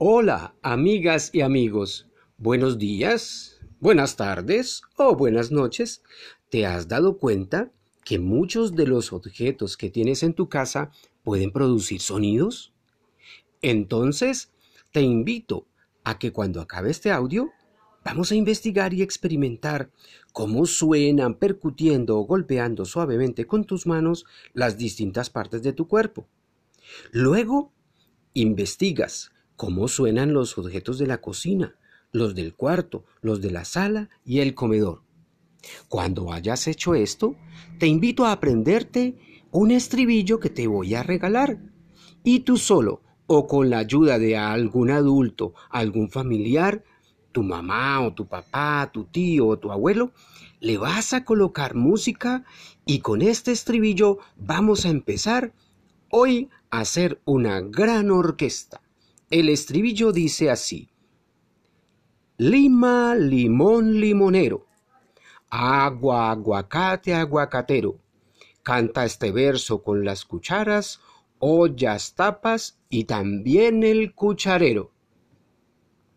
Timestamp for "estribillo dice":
59.50-60.50